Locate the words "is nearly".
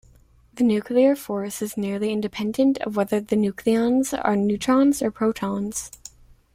1.61-2.11